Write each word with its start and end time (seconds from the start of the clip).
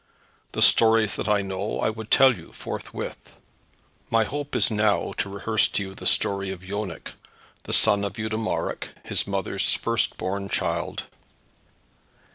The 0.53 0.63
stories 0.63 1.15
that 1.17 1.29
I 1.29 1.43
know 1.43 1.79
I 1.79 1.91
would 1.91 2.09
tell 2.09 2.35
you 2.35 2.53
forthwith. 2.53 3.35
My 4.09 4.23
hope 4.23 4.55
is 4.55 4.71
now 4.71 5.13
to 5.19 5.29
rehearse 5.29 5.67
to 5.67 5.83
you 5.83 5.93
the 5.93 6.07
story 6.07 6.49
of 6.49 6.63
Yonec, 6.63 7.11
the 7.65 7.73
son 7.73 8.03
of 8.03 8.13
Eudemarec, 8.17 8.87
his 9.03 9.27
mother's 9.27 9.75
first 9.75 10.17
born 10.17 10.49
child. 10.49 11.03